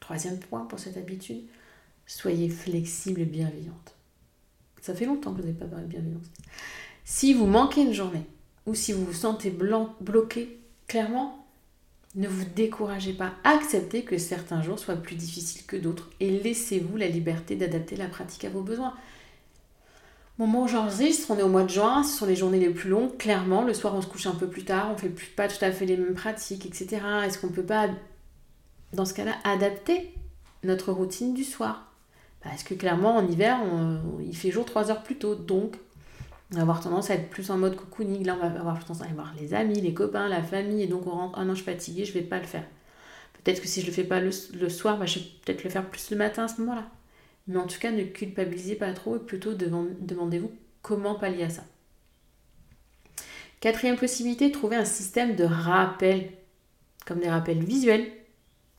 Troisième 0.00 0.38
point 0.38 0.64
pour 0.64 0.78
cette 0.78 0.96
habitude, 0.96 1.42
soyez 2.06 2.48
flexible 2.48 3.20
et 3.20 3.26
bienveillante. 3.26 3.96
Ça 4.80 4.94
fait 4.94 5.04
longtemps 5.04 5.32
que 5.34 5.42
vous 5.42 5.46
n'avez 5.46 5.58
pas 5.58 5.66
parlé 5.66 5.84
de 5.84 5.90
bienveillance. 5.90 6.24
Si 7.04 7.34
vous 7.34 7.46
manquez 7.46 7.82
une 7.82 7.92
journée, 7.92 8.24
ou 8.64 8.74
si 8.74 8.94
vous 8.94 9.04
vous 9.04 9.12
sentez 9.12 9.50
bloqué, 9.50 10.58
clairement, 10.88 11.43
ne 12.14 12.28
vous 12.28 12.44
découragez 12.44 13.12
pas. 13.12 13.32
Acceptez 13.42 14.02
que 14.02 14.18
certains 14.18 14.62
jours 14.62 14.78
soient 14.78 14.96
plus 14.96 15.16
difficiles 15.16 15.66
que 15.66 15.76
d'autres 15.76 16.10
et 16.20 16.30
laissez-vous 16.30 16.96
la 16.96 17.08
liberté 17.08 17.56
d'adapter 17.56 17.96
la 17.96 18.06
pratique 18.06 18.44
à 18.44 18.50
vos 18.50 18.62
besoins. 18.62 18.94
moment 20.38 20.62
où 20.64 20.68
j'enregistre, 20.68 21.30
on 21.30 21.38
est 21.38 21.42
au 21.42 21.48
mois 21.48 21.64
de 21.64 21.70
juin, 21.70 22.02
ce 22.04 22.16
sont 22.16 22.26
les 22.26 22.36
journées 22.36 22.60
les 22.60 22.70
plus 22.70 22.90
longues, 22.90 23.16
clairement. 23.16 23.62
Le 23.62 23.74
soir, 23.74 23.94
on 23.94 24.02
se 24.02 24.06
couche 24.06 24.26
un 24.26 24.34
peu 24.34 24.48
plus 24.48 24.64
tard, 24.64 24.90
on 24.92 24.96
fait 24.96 25.08
pas 25.36 25.48
tout 25.48 25.64
à 25.64 25.72
fait 25.72 25.86
les 25.86 25.96
mêmes 25.96 26.14
pratiques, 26.14 26.66
etc. 26.66 27.00
Est-ce 27.24 27.38
qu'on 27.38 27.48
peut 27.48 27.62
pas, 27.62 27.88
dans 28.92 29.04
ce 29.04 29.14
cas-là, 29.14 29.34
adapter 29.44 30.14
notre 30.62 30.92
routine 30.92 31.34
du 31.34 31.44
soir? 31.44 31.90
Parce 32.42 32.62
que 32.62 32.74
clairement, 32.74 33.16
en 33.16 33.26
hiver, 33.26 33.58
il 34.20 34.36
fait 34.36 34.50
jour 34.50 34.64
3 34.64 34.90
heures 34.90 35.02
plus 35.02 35.16
tôt, 35.16 35.34
donc 35.34 35.76
on 36.54 36.58
va 36.58 36.62
avoir 36.62 36.80
tendance 36.80 37.10
à 37.10 37.14
être 37.14 37.30
plus 37.30 37.50
en 37.50 37.58
mode 37.58 37.76
cocooning. 37.76 38.24
Là, 38.24 38.36
on 38.40 38.48
va 38.48 38.60
avoir 38.60 38.78
tendance 38.84 39.02
à 39.02 39.06
aller 39.06 39.14
voir 39.14 39.34
les 39.40 39.54
amis, 39.54 39.80
les 39.80 39.94
copains, 39.94 40.28
la 40.28 40.42
famille, 40.42 40.82
et 40.82 40.86
donc 40.86 41.06
on 41.06 41.10
rentre, 41.10 41.38
ah 41.38 41.44
non, 41.44 41.54
je 41.54 41.62
suis 41.62 41.70
fatiguée, 41.70 42.04
je 42.04 42.12
vais 42.12 42.22
pas 42.22 42.38
le 42.38 42.46
faire. 42.46 42.64
Peut-être 43.42 43.60
que 43.60 43.68
si 43.68 43.80
je 43.80 43.86
le 43.86 43.92
fais 43.92 44.04
pas 44.04 44.20
le, 44.20 44.30
soir, 44.30 44.98
bah, 44.98 45.06
je 45.06 45.18
vais 45.18 45.24
peut-être 45.44 45.64
le 45.64 45.70
faire 45.70 45.84
plus 45.88 46.10
le 46.10 46.16
matin 46.16 46.44
à 46.44 46.48
ce 46.48 46.60
moment-là. 46.60 46.86
Mais 47.46 47.58
en 47.58 47.66
tout 47.66 47.78
cas, 47.78 47.90
ne 47.90 48.04
culpabilisez 48.04 48.76
pas 48.76 48.92
trop 48.92 49.16
et 49.16 49.18
plutôt 49.18 49.52
demandez-vous 49.52 50.50
comment 50.80 51.14
pallier 51.14 51.44
à 51.44 51.50
ça. 51.50 51.64
Quatrième 53.60 53.96
possibilité, 53.96 54.50
trouver 54.50 54.76
un 54.76 54.84
système 54.84 55.36
de 55.36 55.44
rappel, 55.44 56.30
comme 57.06 57.20
des 57.20 57.28
rappels 57.28 57.62
visuels, 57.62 58.06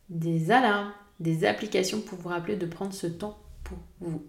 des 0.09 0.51
alarmes, 0.51 0.91
des 1.19 1.45
applications 1.45 2.01
pour 2.01 2.17
vous 2.19 2.29
rappeler 2.29 2.55
de 2.55 2.65
prendre 2.65 2.93
ce 2.93 3.07
temps 3.07 3.37
pour 3.63 3.77
vous. 3.99 4.23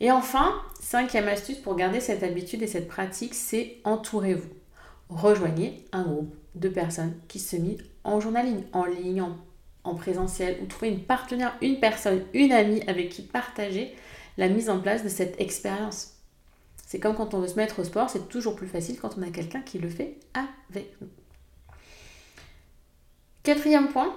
Et 0.00 0.10
enfin, 0.10 0.54
cinquième 0.80 1.28
astuce 1.28 1.58
pour 1.58 1.76
garder 1.76 2.00
cette 2.00 2.22
habitude 2.22 2.62
et 2.62 2.66
cette 2.66 2.88
pratique, 2.88 3.34
c'est 3.34 3.76
entourez-vous. 3.84 4.48
Rejoignez 5.08 5.84
un 5.92 6.02
groupe 6.02 6.34
de 6.54 6.68
personnes 6.68 7.14
qui 7.28 7.38
se 7.38 7.56
mettent 7.56 7.84
en 8.04 8.20
journaling, 8.20 8.64
en 8.72 8.84
ligne, 8.84 9.22
en 9.22 9.36
en 9.84 9.94
présentiel 9.94 10.58
ou 10.62 10.66
trouver 10.66 10.90
une 10.90 11.02
partenaire, 11.02 11.56
une 11.62 11.80
personne, 11.80 12.24
une 12.34 12.52
amie 12.52 12.82
avec 12.86 13.08
qui 13.10 13.22
partager 13.22 13.94
la 14.36 14.48
mise 14.48 14.70
en 14.70 14.80
place 14.80 15.02
de 15.02 15.08
cette 15.08 15.40
expérience. 15.40 16.14
C'est 16.86 16.98
comme 16.98 17.14
quand 17.14 17.34
on 17.34 17.40
veut 17.40 17.48
se 17.48 17.56
mettre 17.56 17.80
au 17.80 17.84
sport, 17.84 18.10
c'est 18.10 18.28
toujours 18.28 18.56
plus 18.56 18.66
facile 18.66 18.98
quand 19.00 19.16
on 19.16 19.22
a 19.22 19.30
quelqu'un 19.30 19.60
qui 19.60 19.78
le 19.78 19.88
fait 19.88 20.18
avec 20.34 21.00
nous. 21.00 21.08
Quatrième 23.42 23.88
point, 23.88 24.14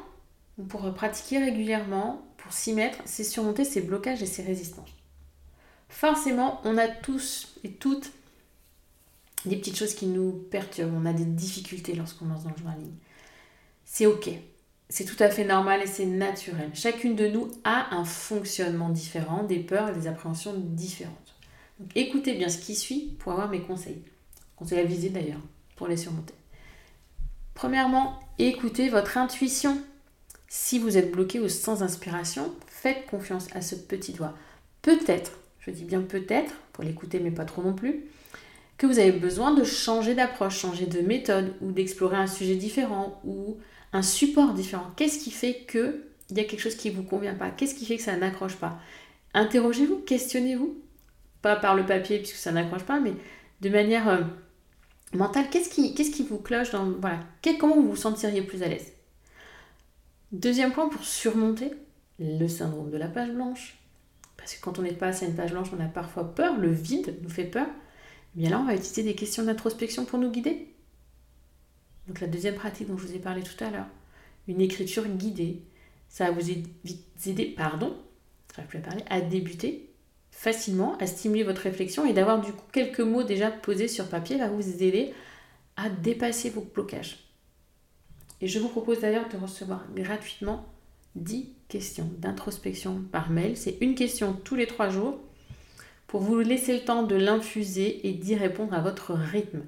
pour 0.68 0.92
pratiquer 0.94 1.40
régulièrement, 1.40 2.26
pour 2.38 2.52
s'y 2.52 2.74
mettre, 2.74 2.98
c'est 3.06 3.24
surmonter 3.24 3.64
ses 3.64 3.82
blocages 3.82 4.22
et 4.22 4.26
ses 4.26 4.44
résistances. 4.44 4.90
Forcément, 5.94 6.60
on 6.64 6.80
a 6.80 6.88
tous 6.88 7.54
et 7.64 7.72
toutes 7.72 8.12
des 9.46 9.56
petites 9.56 9.78
choses 9.78 9.94
qui 9.94 10.08
nous 10.08 10.32
perturbent, 10.32 10.96
on 10.96 11.06
a 11.06 11.14
des 11.14 11.24
difficultés 11.24 11.94
lorsqu'on 11.94 12.26
lance 12.26 12.44
dans 12.44 12.50
le 12.50 12.58
journaling. 12.58 12.96
C'est 13.86 14.08
ok, 14.08 14.30
c'est 14.90 15.06
tout 15.06 15.22
à 15.22 15.30
fait 15.30 15.46
normal 15.46 15.82
et 15.84 15.88
c'est 15.88 16.08
naturel. 16.08 16.72
Chacune 16.74 17.16
de 17.16 17.28
nous 17.28 17.52
a 17.64 17.96
un 17.96 18.06
fonctionnement 18.06 18.90
différent, 18.90 19.44
des 19.44 19.60
peurs 19.60 19.90
et 19.90 19.94
des 19.94 20.08
appréhensions 20.08 20.56
différentes. 20.58 21.36
Écoutez 21.94 22.34
bien 22.34 22.50
ce 22.50 22.58
qui 22.58 22.76
suit 22.76 23.16
pour 23.20 23.34
avoir 23.34 23.50
mes 23.50 23.62
conseils. 23.62 24.02
Conseils 24.56 24.80
à 24.80 24.86
viser 24.86 25.10
d'ailleurs, 25.10 25.42
pour 25.76 25.88
les 25.88 25.98
surmonter. 25.98 26.34
Premièrement, 27.54 28.20
écoutez 28.40 28.90
votre 28.90 29.20
intuition. 29.20 29.80
Si 30.48 30.80
vous 30.80 30.98
êtes 30.98 31.12
bloqué 31.12 31.40
ou 31.40 31.50
sans 31.50 31.84
inspiration, 31.84 32.52
faites 32.68 33.06
confiance 33.06 33.48
à 33.54 33.62
ce 33.62 33.76
petit 33.76 34.14
doigt. 34.14 34.34
Peut-être, 34.82 35.34
je 35.66 35.72
dis 35.72 35.86
bien 35.86 36.02
peut-être, 36.02 36.54
pour 36.74 36.84
l'écouter 36.84 37.20
mais 37.20 37.32
pas 37.32 37.46
trop 37.46 37.62
non 37.62 37.74
plus, 37.74 38.06
que 38.78 38.88
vous 38.88 39.00
avez 39.00 39.12
besoin 39.12 39.54
de 39.54 39.64
changer 39.64 40.16
d'approche, 40.16 40.60
changer 40.60 40.86
de 40.86 41.00
méthode 41.00 41.54
ou 41.62 41.72
d'explorer 41.72 42.18
un 42.18 42.28
sujet 42.28 42.56
différent 42.56 43.22
ou 43.24 43.58
un 43.94 44.02
support 44.02 44.54
différent. 44.54 44.88
Qu'est-ce 44.98 45.20
qui 45.24 45.32
fait 45.32 45.64
que 45.68 46.04
il 46.30 46.38
y 46.38 46.42
a 46.42 46.46
quelque 46.46 46.62
chose 46.62 46.76
qui 46.76 46.90
ne 46.90 46.96
vous 46.96 47.04
convient 47.04 47.36
pas? 47.36 47.50
Qu'est-ce 47.52 47.76
qui 47.76 47.86
fait 47.86 47.98
que 47.98 48.04
ça 48.04 48.18
n'accroche 48.18 48.56
pas? 48.56 48.80
Interrogez-vous, 49.34 49.98
questionnez-vous. 49.98 50.76
Pas 51.42 51.56
par 51.56 51.76
le 51.76 51.86
papier 51.86 52.20
puisque 52.20 52.38
ça 52.38 52.52
n'accroche 52.52 52.84
pas, 52.84 53.00
mais 53.00 53.14
de 53.62 53.70
manière 53.70 54.08
euh, 54.08 54.22
mentale. 55.14 55.46
Qu'est-ce 55.50 55.70
qui, 55.70 56.24
vous 56.24 56.40
cloche 56.40 56.72
dans 56.72 56.86
voilà 56.86 57.20
Comment 57.60 57.76
vous 57.76 57.90
vous 57.90 57.96
sentiriez 57.96 58.42
plus 58.42 58.64
à 58.64 58.68
l'aise? 58.68 58.94
Deuxième 60.32 60.72
point 60.72 60.90
pour 60.90 61.04
surmonter 61.04 61.72
le 62.20 62.48
syndrome 62.48 62.90
de 62.90 62.98
la 62.98 63.08
page 63.08 63.32
blanche. 63.32 63.83
Parce 64.44 64.56
que 64.56 64.62
quand 64.62 64.78
on 64.78 64.82
n'est 64.82 64.92
pas 64.92 65.18
à 65.18 65.26
une 65.26 65.36
page 65.36 65.52
blanche, 65.52 65.70
on 65.74 65.82
a 65.82 65.88
parfois 65.88 66.36
peur, 66.36 66.58
le 66.58 66.70
vide 66.70 67.18
nous 67.22 67.30
fait 67.30 67.46
peur. 67.46 67.66
Eh 68.36 68.42
bien 68.42 68.50
là, 68.50 68.60
on 68.60 68.66
va 68.66 68.76
utiliser 68.76 69.04
des 69.04 69.16
questions 69.16 69.42
d'introspection 69.42 70.04
pour 70.04 70.20
nous 70.20 70.30
guider. 70.30 70.68
Donc 72.10 72.20
la 72.20 72.28
deuxième 72.28 72.56
pratique 72.56 72.90
dont 72.90 72.98
je 72.98 73.08
vous 73.08 73.16
ai 73.16 73.20
parlé 73.20 73.42
tout 73.42 73.64
à 73.64 73.70
l'heure, 73.70 73.88
une 74.50 74.60
écriture 74.60 75.08
guidée, 75.08 75.62
ça 76.10 76.26
va 76.26 76.32
vous 76.32 76.50
aider, 77.30 77.46
pardon, 77.56 77.96
plus 78.68 78.80
à 78.80 78.82
parler, 78.82 79.04
à 79.10 79.22
débuter 79.22 79.90
facilement, 80.30 80.98
à 80.98 81.08
stimuler 81.08 81.44
votre 81.44 81.62
réflexion 81.62 82.06
et 82.06 82.12
d'avoir 82.12 82.42
du 82.42 82.52
coup 82.52 82.66
quelques 82.74 83.00
mots 83.00 83.24
déjà 83.24 83.50
posés 83.50 83.88
sur 83.88 84.10
papier 84.10 84.38
va 84.38 84.50
vous 84.50 84.84
aider 84.84 85.14
à 85.78 85.90
dépasser 85.90 86.50
vos 86.50 86.68
blocages. 86.76 87.30
Et 88.42 88.50
je 88.50 88.60
vous 88.60 88.68
propose 88.68 89.00
d'ailleurs 89.00 89.30
de 89.30 89.38
recevoir 89.38 89.86
gratuitement 89.96 90.66
10 91.16 91.48
questions 91.74 92.10
d'introspection 92.20 93.02
par 93.12 93.32
mail. 93.32 93.58
C'est 93.58 93.78
une 93.82 93.96
question 93.96 94.34
tous 94.34 94.56
les 94.56 94.68
3 94.68 94.90
jours 94.90 95.20
pour 96.06 96.22
vous 96.22 96.38
laisser 96.40 96.74
le 96.74 96.86
temps 96.86 97.02
de 97.02 97.16
l'infuser 97.16 98.08
et 98.08 98.14
d'y 98.14 98.36
répondre 98.36 98.76
à 98.76 98.82
votre 98.82 99.14
rythme. 99.14 99.64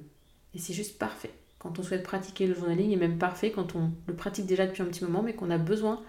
Et 0.54 0.60
c'est 0.60 0.74
juste 0.74 1.00
parfait 1.00 1.32
quand 1.66 1.80
on 1.80 1.84
souhaite 1.84 2.04
pratiquer 2.04 2.46
le 2.46 2.54
journaling 2.54 2.92
est 2.92 2.96
même 2.96 3.18
parfait 3.18 3.50
quand 3.50 3.76
on 3.76 3.90
le 4.06 4.14
pratique 4.14 4.46
déjà 4.46 4.68
depuis 4.68 4.84
un 4.84 4.86
petit 4.86 5.04
moment 5.04 5.24
mais 5.24 5.34
qu'on 5.34 5.50
a 5.50 5.58
besoin 5.58 6.00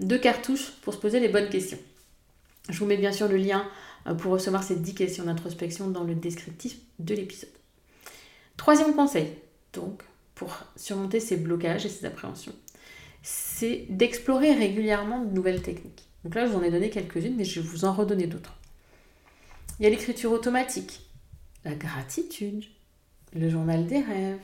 de 0.00 0.18
cartouches 0.18 0.72
pour 0.82 0.92
se 0.92 0.98
poser 0.98 1.18
les 1.18 1.30
bonnes 1.30 1.48
questions. 1.48 1.78
Je 2.68 2.78
vous 2.78 2.84
mets 2.84 2.98
bien 2.98 3.12
sûr 3.12 3.26
le 3.26 3.38
lien 3.38 3.66
euh, 4.06 4.12
pour 4.12 4.32
recevoir 4.32 4.62
ces 4.62 4.76
10 4.76 4.94
questions 4.94 5.24
d'introspection 5.24 5.88
dans 5.88 6.04
le 6.04 6.14
descriptif 6.14 6.76
de 6.98 7.14
l'épisode. 7.14 7.48
Troisième 8.58 8.94
conseil, 8.94 9.28
donc, 9.72 10.02
pour 10.34 10.58
surmonter 10.76 11.20
ces 11.20 11.38
blocages 11.38 11.86
et 11.86 11.88
ces 11.88 12.04
appréhensions, 12.04 12.54
c'est 13.22 13.86
d'explorer 13.90 14.54
régulièrement 14.54 15.24
de 15.24 15.32
nouvelles 15.32 15.62
techniques. 15.62 16.08
Donc 16.24 16.34
là, 16.34 16.46
je 16.46 16.52
vous 16.52 16.58
en 16.58 16.62
ai 16.62 16.70
donné 16.70 16.90
quelques-unes, 16.90 17.36
mais 17.36 17.44
je 17.44 17.60
vais 17.60 17.66
vous 17.66 17.84
en 17.84 17.92
redonner 17.92 18.26
d'autres. 18.26 18.54
Il 19.78 19.84
y 19.84 19.86
a 19.86 19.90
l'écriture 19.90 20.32
automatique, 20.32 21.00
la 21.64 21.74
gratitude, 21.74 22.64
le 23.34 23.48
journal 23.48 23.86
des 23.86 24.00
rêves, 24.00 24.40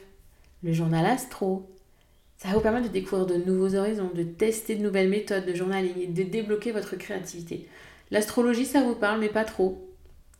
le 0.62 0.72
journal 0.72 1.04
astro. 1.06 1.68
Ça 2.36 2.48
vous 2.50 2.60
permettre 2.60 2.88
de 2.88 2.92
découvrir 2.92 3.26
de 3.26 3.36
nouveaux 3.36 3.74
horizons, 3.74 4.10
de 4.14 4.22
tester 4.22 4.76
de 4.76 4.82
nouvelles 4.82 5.08
méthodes 5.08 5.46
de 5.46 5.54
journaling 5.54 5.98
et 5.98 6.06
de 6.06 6.22
débloquer 6.22 6.72
votre 6.72 6.96
créativité. 6.96 7.68
L'astrologie, 8.10 8.66
ça 8.66 8.82
vous 8.82 8.94
parle, 8.94 9.20
mais 9.20 9.28
pas 9.28 9.44
trop. 9.44 9.88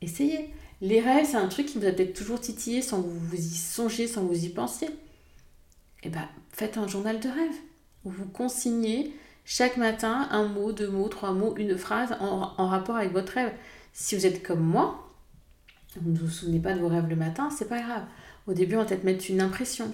Essayez. 0.03 0.51
Les 0.81 1.01
rêves, 1.01 1.27
c'est 1.27 1.37
un 1.37 1.49
truc 1.49 1.67
qui 1.67 1.79
vous 1.79 1.87
a 1.87 1.93
peut-être 1.93 2.15
toujours 2.15 2.41
titillé 2.41 2.83
sans 2.83 3.01
vous 3.01 3.35
y 3.35 3.57
songiez, 3.57 4.07
sans 4.07 4.25
vous 4.25 4.45
y 4.45 4.49
pensiez. 4.49 4.89
Eh 6.03 6.09
bien, 6.11 6.29
faites 6.53 6.77
un 6.77 6.87
journal 6.87 7.21
de 7.21 7.29
rêve 7.29 7.55
où 8.05 8.11
vous 8.11 8.27
consignez 8.27 9.15
chaque 9.45 9.77
matin 9.77 10.29
un 10.31 10.49
mot, 10.49 10.73
deux 10.73 10.89
mots, 10.89 11.09
trois 11.09 11.33
mots, 11.33 11.55
une 11.57 11.77
phrase 11.77 12.17
en, 12.21 12.67
rapport 12.67 12.97
avec 12.97 13.13
votre 13.13 13.33
rêve. 13.33 13.53
Si 13.93 14.17
vous 14.17 14.27
êtes 14.27 14.43
comme 14.43 14.61
moi, 14.63 15.09
vous 16.01 16.11
ne 16.11 16.19
vous 16.19 16.29
souvenez 16.29 16.61
pas 16.61 16.75
de 16.75 16.81
vos 16.81 16.89
rêves 16.89 17.09
le 17.09 17.17
matin, 17.17 17.51
c'est 17.51 17.69
pas 17.69 17.81
grave. 17.81 18.05
Au 18.47 18.53
début, 18.53 18.77
on 18.77 18.79
va 18.79 18.85
peut-être 18.85 19.05
mettre 19.05 19.25
une 19.29 19.41
impression. 19.41 19.93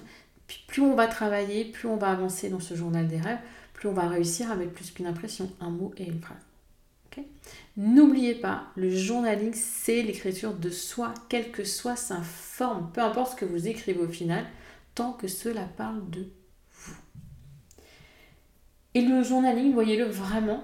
Plus 0.67 0.81
on 0.81 0.95
va 0.95 1.07
travailler, 1.07 1.65
plus 1.65 1.87
on 1.87 1.97
va 1.97 2.09
avancer 2.09 2.49
dans 2.49 2.59
ce 2.59 2.75
journal 2.75 3.07
des 3.07 3.19
rêves, 3.19 3.39
plus 3.73 3.87
on 3.87 3.93
va 3.93 4.07
réussir 4.07 4.51
à 4.51 4.55
mettre 4.55 4.73
plus 4.73 4.91
qu'une 4.91 5.07
impression, 5.07 5.49
un 5.59 5.69
mot 5.69 5.93
et 5.97 6.05
une 6.05 6.19
phrase. 6.21 6.37
N'oubliez 7.77 8.35
pas, 8.35 8.67
le 8.75 8.89
journaling, 8.89 9.53
c'est 9.53 10.01
l'écriture 10.01 10.53
de 10.53 10.69
soi, 10.69 11.13
quelle 11.29 11.51
que 11.51 11.63
soit 11.63 11.95
sa 11.95 12.21
forme, 12.21 12.91
peu 12.93 13.01
importe 13.01 13.31
ce 13.31 13.35
que 13.37 13.45
vous 13.45 13.67
écrivez 13.67 13.99
au 13.99 14.07
final, 14.07 14.45
tant 14.93 15.13
que 15.13 15.27
cela 15.27 15.63
parle 15.77 16.09
de. 16.09 16.27
Et 18.93 19.01
le 19.01 19.23
journaling, 19.23 19.73
voyez-le 19.73 20.05
vraiment, 20.05 20.63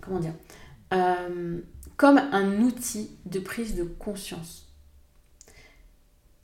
comment 0.00 0.18
dire, 0.20 0.34
euh, 0.92 1.60
comme 1.96 2.18
un 2.18 2.60
outil 2.60 3.10
de 3.26 3.38
prise 3.38 3.76
de 3.76 3.84
conscience 3.84 4.68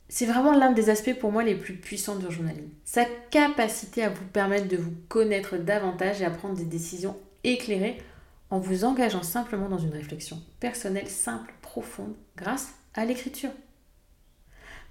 c'est 0.07 0.27
vraiment 0.27 0.53
l'un 0.53 0.71
des 0.71 0.89
aspects 0.89 1.17
pour 1.19 1.31
moi 1.31 1.43
les 1.43 1.55
plus 1.55 1.75
puissants 1.75 2.15
du 2.15 2.31
journaling. 2.31 2.69
Sa 2.85 3.03
capacité 3.31 4.03
à 4.03 4.09
vous 4.09 4.23
permettre 4.25 4.67
de 4.67 4.77
vous 4.77 4.93
connaître 5.09 5.57
davantage 5.57 6.21
et 6.21 6.25
à 6.25 6.29
prendre 6.29 6.55
des 6.55 6.63
décisions 6.63 7.17
éclairées 7.43 8.01
en 8.49 8.59
vous 8.59 8.85
engageant 8.85 9.23
simplement 9.23 9.67
dans 9.67 9.79
une 9.79 9.91
réflexion 9.91 10.41
personnelle, 10.61 11.09
simple, 11.09 11.53
profonde, 11.61 12.15
grâce 12.37 12.75
à 12.93 13.03
l'écriture. 13.03 13.49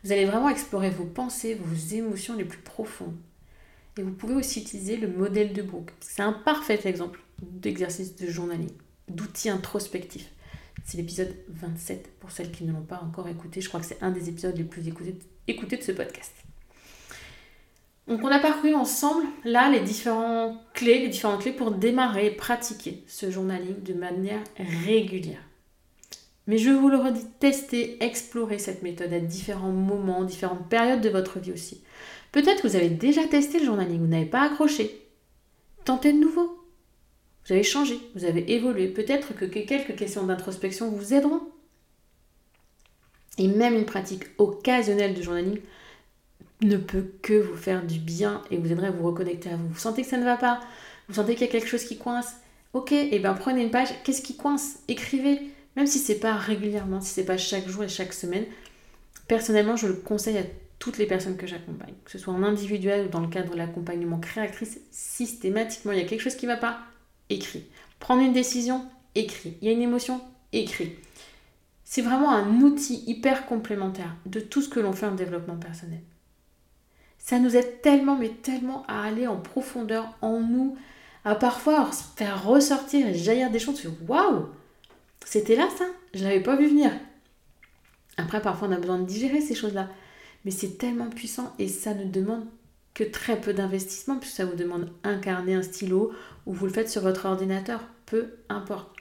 Vous 0.03 0.13
allez 0.13 0.27
vraiment 0.27 0.51
explorer 0.51 0.91
vos 0.91 1.07
pensées, 1.07 1.55
vos 1.55 1.95
émotions 1.95 2.37
les 2.37 2.45
plus 2.45 2.59
profondes. 2.59 3.17
Et 3.97 4.03
vous 4.03 4.13
pouvez 4.13 4.35
aussi 4.35 4.61
utiliser 4.61 4.97
le 4.97 5.09
modèle 5.09 5.53
de 5.53 5.63
Brooke. 5.63 5.93
C'est 6.01 6.23
un 6.23 6.33
parfait 6.33 6.81
exemple 6.85 7.21
d'exercice 7.41 8.17
de 8.17 8.27
journaling, 8.27 8.73
d'outil 9.09 9.49
introspectif. 9.49 10.29
C'est 10.85 10.97
l'épisode 10.97 11.35
27 11.49 12.11
pour 12.19 12.31
celles 12.31 12.51
qui 12.51 12.65
ne 12.65 12.73
l'ont 12.73 12.83
pas 12.83 13.01
encore 13.03 13.29
écouté. 13.29 13.61
Je 13.61 13.69
crois 13.69 13.81
que 13.81 13.87
c'est 13.87 14.03
un 14.03 14.11
des 14.11 14.29
épisodes 14.29 14.57
les 14.57 14.65
plus 14.65 14.87
écoutés, 15.47 15.77
de 15.77 15.83
ce 15.83 15.93
podcast. 15.93 16.33
Donc 18.09 18.23
on 18.23 18.29
a 18.29 18.39
parcouru 18.39 18.75
ensemble 18.75 19.25
là 19.45 19.71
les 19.71 19.81
différentes 19.81 20.59
clés, 20.75 20.99
les 20.99 21.09
différentes 21.09 21.41
clés 21.41 21.53
pour 21.53 21.71
démarrer 21.71 22.27
et 22.27 22.31
pratiquer 22.31 23.03
ce 23.07 23.31
journaling 23.31 23.83
de 23.83 23.95
manière 23.95 24.43
régulière. 24.59 25.41
Mais 26.47 26.59
je 26.59 26.69
vous 26.69 26.91
le 26.91 26.99
redis, 26.99 27.25
testez, 27.41 27.97
explorez 28.05 28.59
cette 28.59 28.83
méthode 28.83 29.13
à 29.15 29.21
différents 29.21 29.73
moments, 29.73 30.25
différentes 30.25 30.69
périodes 30.69 31.01
de 31.01 31.09
votre 31.09 31.39
vie 31.39 31.53
aussi. 31.53 31.83
Peut-être 32.35 32.63
que 32.63 32.67
vous 32.67 32.75
avez 32.75 32.89
déjà 32.89 33.25
testé 33.29 33.61
le 33.61 33.65
journaling, 33.65 34.01
vous 34.01 34.09
n'avez 34.09 34.25
pas 34.25 34.43
accroché. 34.43 35.07
Tentez 35.85 36.13
de 36.13 36.19
nouveau. 36.19 36.59
Vous 37.47 37.53
avez 37.53 37.63
changé, 37.63 37.97
vous 38.17 38.25
avez 38.25 38.53
évolué. 38.53 38.89
Peut-être 38.89 39.37
que 39.37 39.45
quelques 39.45 39.95
questions 39.95 40.25
d'introspection 40.25 40.91
vous 40.91 41.15
aideront. 41.15 41.43
Et 43.39 43.47
même 43.47 43.75
une 43.75 43.85
pratique 43.85 44.25
occasionnelle 44.39 45.15
de 45.15 45.23
journaling 45.23 45.61
ne 46.63 46.77
peut 46.77 47.13
que 47.23 47.35
vous 47.35 47.57
faire 47.57 47.87
du 47.87 48.01
bien 48.01 48.43
et 48.51 48.57
vous 48.57 48.73
aiderait 48.73 48.89
à 48.89 48.91
vous 48.91 49.07
reconnecter 49.07 49.51
à 49.51 49.57
vous. 49.57 49.69
Vous 49.69 49.79
sentez 49.79 50.03
que 50.03 50.09
ça 50.09 50.17
ne 50.17 50.25
va 50.25 50.37
pas, 50.37 50.59
vous 51.09 51.15
sentez 51.15 51.35
qu'il 51.35 51.47
y 51.47 51.49
a 51.49 51.53
quelque 51.53 51.69
chose 51.69 51.85
qui 51.85 51.99
coince. 51.99 52.33
Ok, 52.73 52.91
et 52.91 53.11
eh 53.13 53.19
bien 53.21 53.35
prenez 53.35 53.63
une 53.63 53.71
page, 53.71 53.91
qu'est-ce 54.03 54.23
qui 54.23 54.37
coince? 54.37 54.81
Écrivez, 54.89 55.41
même 55.77 55.87
si 55.87 56.01
c'est 56.01 56.19
pas 56.19 56.35
régulièrement, 56.35 57.01
si 57.01 57.13
c'est 57.15 57.25
pas 57.25 57.39
chaque 57.39 57.69
jour 57.69 57.85
et 57.85 57.89
chaque 57.89 58.13
semaine. 58.13 58.47
Personnellement, 59.29 59.77
je 59.77 59.87
le 59.87 59.95
conseille 59.95 60.39
à 60.39 60.43
toutes 60.85 60.99
les 60.99 61.07
personnes 61.07 61.39
que 61.39 61.47
j'accompagne, 61.47 61.95
que 62.05 62.11
ce 62.11 62.19
soit 62.19 62.35
en 62.35 62.43
individuel 62.43 63.07
ou 63.07 63.09
dans 63.09 63.21
le 63.21 63.29
cadre 63.29 63.53
de 63.53 63.57
l'accompagnement 63.57 64.19
créatrice, 64.19 64.81
systématiquement, 64.91 65.93
il 65.93 65.99
y 65.99 66.03
a 66.03 66.05
quelque 66.05 66.21
chose 66.21 66.35
qui 66.35 66.47
ne 66.47 66.53
va 66.53 66.59
pas, 66.59 66.81
écrit. 67.31 67.65
Prendre 68.01 68.21
une 68.21 68.35
décision, 68.35 68.85
écrit. 69.15 69.57
Il 69.63 69.67
y 69.67 69.71
a 69.71 69.73
une 69.73 69.81
émotion, 69.81 70.21
écrit. 70.53 70.93
C'est 71.85 72.03
vraiment 72.03 72.31
un 72.33 72.61
outil 72.61 73.03
hyper 73.07 73.47
complémentaire 73.47 74.15
de 74.27 74.41
tout 74.41 74.61
ce 74.61 74.69
que 74.69 74.79
l'on 74.79 74.93
fait 74.93 75.07
en 75.07 75.15
développement 75.15 75.57
personnel. 75.57 76.03
Ça 77.17 77.39
nous 77.39 77.57
aide 77.57 77.81
tellement, 77.81 78.17
mais 78.17 78.29
tellement 78.29 78.85
à 78.87 79.05
aller 79.05 79.27
en 79.27 79.39
profondeur 79.39 80.15
en 80.21 80.41
nous, 80.41 80.77
à 81.25 81.35
parfois 81.35 81.89
faire 82.17 82.45
ressortir 82.45 83.07
et 83.07 83.15
jaillir 83.15 83.51
des 83.51 83.59
choses. 83.59 83.91
Waouh 84.07 84.49
C'était 85.25 85.57
là 85.57 85.67
ça? 85.79 85.87
Je 86.13 86.25
l'avais 86.25 86.43
pas 86.43 86.57
vu 86.57 86.69
venir. 86.69 86.91
Après, 88.19 88.43
parfois, 88.43 88.69
on 88.69 88.73
a 88.73 88.77
besoin 88.77 88.99
de 88.99 89.07
digérer 89.07 89.41
ces 89.41 89.55
choses-là. 89.55 89.89
Mais 90.45 90.51
c'est 90.51 90.79
tellement 90.79 91.11
puissant 91.11 91.55
et 91.59 91.69
ça 91.69 91.95
ne 91.95 92.05
demande 92.05 92.47
que 92.93 93.05
très 93.05 93.41
peu 93.41 93.53
d'investissement, 93.53 94.19
puisque 94.19 94.37
ça 94.37 94.45
vous 94.45 94.57
demande 94.57 94.91
incarner 95.03 95.55
un 95.55 95.63
stylo 95.63 96.13
ou 96.47 96.53
vous 96.53 96.67
le 96.67 96.73
faites 96.73 96.89
sur 96.89 97.03
votre 97.03 97.27
ordinateur, 97.27 97.81
peu 98.07 98.35
importe. 98.49 98.95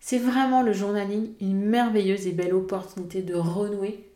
C'est 0.00 0.18
vraiment 0.18 0.62
le 0.62 0.72
journaling 0.72 1.34
une 1.40 1.62
merveilleuse 1.62 2.26
et 2.26 2.32
belle 2.32 2.54
opportunité 2.54 3.20
de 3.20 3.34
renouer 3.34 4.08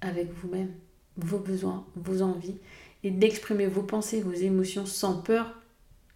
avec 0.00 0.32
vous-même, 0.32 0.70
vos 1.16 1.38
besoins, 1.38 1.84
vos 1.96 2.22
envies 2.22 2.58
et 3.02 3.10
d'exprimer 3.10 3.66
vos 3.66 3.82
pensées, 3.82 4.20
vos 4.20 4.32
émotions 4.32 4.86
sans 4.86 5.20
peur 5.20 5.60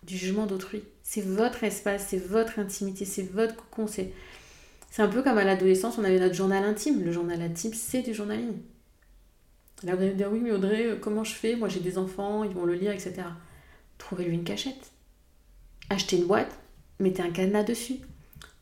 du 0.04 0.16
jugement 0.16 0.46
d'autrui. 0.46 0.84
C'est 1.02 1.24
votre 1.24 1.64
espace, 1.64 2.06
c'est 2.08 2.24
votre 2.24 2.60
intimité, 2.60 3.04
c'est 3.04 3.28
votre 3.28 3.56
cocon. 3.56 3.88
C'est 3.88 4.12
un 4.98 5.08
peu 5.08 5.22
comme 5.22 5.38
à 5.38 5.44
l'adolescence, 5.44 5.98
on 5.98 6.04
avait 6.04 6.20
notre 6.20 6.34
journal 6.34 6.62
intime. 6.64 7.02
Le 7.02 7.10
journal 7.10 7.42
intime, 7.42 7.74
c'est 7.74 8.02
du 8.02 8.14
journaling. 8.14 8.54
Allez 9.82 10.10
me 10.10 10.14
dire, 10.14 10.30
oui, 10.32 10.40
mais 10.42 10.52
Audrey, 10.52 10.86
euh, 10.86 10.96
comment 10.96 11.24
je 11.24 11.34
fais? 11.34 11.54
Moi, 11.56 11.68
j'ai 11.68 11.80
des 11.80 11.98
enfants, 11.98 12.44
ils 12.44 12.52
vont 12.52 12.64
le 12.64 12.74
lire, 12.74 12.92
etc. 12.92 13.22
Trouvez-lui 13.98 14.34
une 14.34 14.44
cachette. 14.44 14.92
Achetez 15.90 16.16
une 16.16 16.26
boîte, 16.26 16.58
mettez 16.98 17.22
un 17.22 17.30
cadenas 17.30 17.62
dessus. 17.62 17.98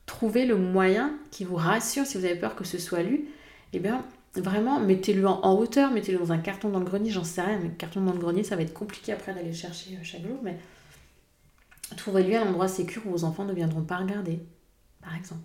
Trouvez 0.06 0.44
le 0.44 0.56
moyen 0.56 1.18
qui 1.30 1.44
vous 1.44 1.56
rassure 1.56 2.04
si 2.04 2.18
vous 2.18 2.24
avez 2.24 2.34
peur 2.34 2.56
que 2.56 2.64
ce 2.64 2.78
soit 2.78 3.02
lu. 3.02 3.28
Eh 3.72 3.78
bien, 3.78 4.04
vraiment, 4.34 4.80
mettez-le 4.80 5.26
en, 5.26 5.58
hauteur, 5.58 5.90
mettez-le 5.90 6.18
dans 6.18 6.32
un 6.32 6.38
carton 6.38 6.68
dans 6.68 6.80
le 6.80 6.84
grenier, 6.84 7.10
j'en 7.10 7.24
sais 7.24 7.40
rien, 7.40 7.58
mais 7.58 7.70
carton 7.70 8.00
dans 8.02 8.12
le 8.12 8.18
grenier, 8.18 8.44
ça 8.44 8.56
va 8.56 8.62
être 8.62 8.74
compliqué 8.74 9.12
après 9.12 9.32
d'aller 9.32 9.48
le 9.48 9.54
chercher 9.54 9.96
euh, 9.96 10.00
chaque 10.02 10.22
jour, 10.22 10.38
mais 10.42 10.58
trouvez-lui 11.96 12.36
un 12.36 12.48
endroit 12.48 12.68
sécur 12.68 13.02
où 13.06 13.10
vos 13.10 13.24
enfants 13.24 13.44
ne 13.44 13.52
viendront 13.52 13.82
pas 13.82 13.96
regarder, 13.96 14.40
par 15.00 15.14
exemple. 15.16 15.42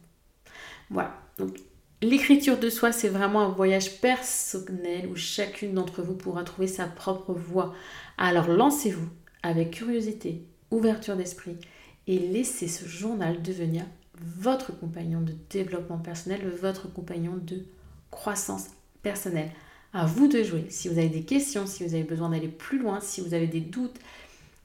Voilà. 0.90 1.16
Donc, 1.38 1.58
L'écriture 2.02 2.58
de 2.58 2.70
soi, 2.70 2.94
c'est 2.94 3.10
vraiment 3.10 3.42
un 3.42 3.50
voyage 3.50 4.00
personnel 4.00 5.08
où 5.08 5.18
chacune 5.18 5.74
d'entre 5.74 6.02
vous 6.02 6.16
pourra 6.16 6.46
trouver 6.46 6.68
sa 6.68 6.86
propre 6.86 7.34
voie. 7.34 7.74
Alors 8.18 8.48
lancez-vous 8.48 9.10
avec 9.44 9.72
curiosité, 9.72 10.46
ouverture 10.72 11.18
d'esprit 11.18 11.58
et 12.08 12.18
laissez 12.18 12.70
ce 12.70 12.88
journal 12.88 13.42
devenir 13.42 13.84
votre 14.22 14.78
compagnon 14.78 15.20
de 15.20 15.34
développement 15.50 15.98
personnel, 15.98 16.50
votre 16.62 16.92
compagnon 16.92 17.34
de 17.42 17.66
croissance 18.12 18.68
personnelle. 19.04 19.52
À 19.92 20.06
vous 20.06 20.28
de 20.28 20.42
jouer. 20.42 20.68
Si 20.70 20.88
vous 20.88 21.00
avez 21.00 21.10
des 21.10 21.24
questions, 21.24 21.66
si 21.66 21.84
vous 21.84 21.96
avez 21.96 22.04
besoin 22.04 22.30
d'aller 22.30 22.48
plus 22.48 22.80
loin, 22.80 23.02
si 23.02 23.20
vous 23.22 23.34
avez 23.34 23.48
des 23.48 23.60
doutes, 23.60 23.98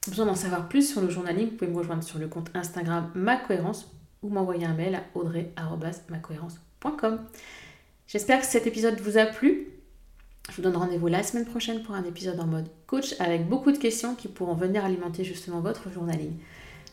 besoin 0.07 0.27
d'en 0.27 0.35
savoir 0.35 0.69
plus 0.69 0.89
sur 0.89 1.01
le 1.01 1.09
journaling, 1.09 1.49
vous 1.49 1.55
pouvez 1.55 1.71
me 1.71 1.77
rejoindre 1.77 2.03
sur 2.03 2.19
le 2.19 2.27
compte 2.27 2.49
Instagram 2.53 3.11
Ma 3.13 3.35
Cohérence 3.35 3.91
ou 4.21 4.29
m'envoyer 4.29 4.65
un 4.65 4.73
mail 4.73 4.95
à 4.95 5.03
audrey.macohérence.com. 5.15 6.64
J'espère 8.07 8.41
que 8.41 8.45
cet 8.45 8.67
épisode 8.67 8.99
vous 8.99 9.17
a 9.17 9.25
plu. 9.25 9.67
Je 10.49 10.57
vous 10.57 10.61
donne 10.61 10.77
rendez-vous 10.77 11.07
la 11.07 11.23
semaine 11.23 11.45
prochaine 11.45 11.81
pour 11.81 11.95
un 11.95 12.03
épisode 12.03 12.39
en 12.39 12.45
mode 12.45 12.67
coach 12.85 13.15
avec 13.19 13.47
beaucoup 13.47 13.71
de 13.71 13.77
questions 13.77 14.13
qui 14.15 14.27
pourront 14.27 14.53
venir 14.53 14.85
alimenter 14.85 15.23
justement 15.23 15.59
votre 15.59 15.91
journaling. 15.91 16.33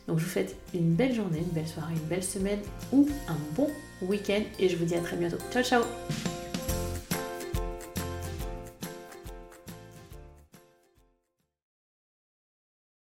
Donc 0.07 0.19
je 0.19 0.25
vous 0.25 0.29
souhaite 0.31 0.55
une 0.73 0.95
belle 0.95 1.13
journée, 1.13 1.39
une 1.39 1.53
belle 1.53 1.67
soirée, 1.67 1.93
une 1.93 2.09
belle 2.09 2.23
semaine 2.23 2.59
ou 2.91 3.07
un 3.27 3.37
bon 3.55 3.69
week-end 4.01 4.41
et 4.59 4.69
je 4.69 4.75
vous 4.75 4.85
dis 4.85 4.95
à 4.95 5.01
très 5.01 5.15
bientôt. 5.15 5.37
Ciao 5.51 5.63
ciao 5.63 6.32